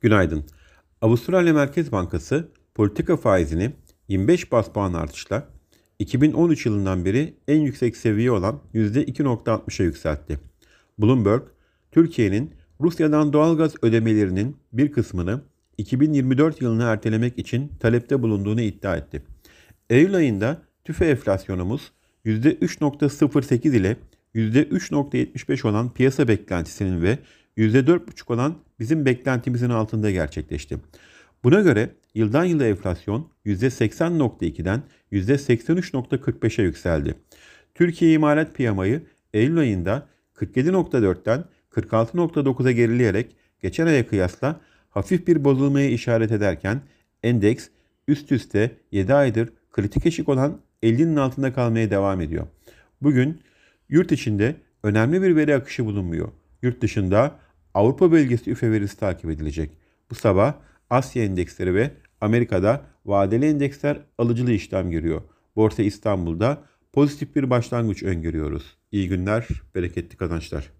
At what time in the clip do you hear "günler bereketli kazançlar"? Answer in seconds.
69.08-70.79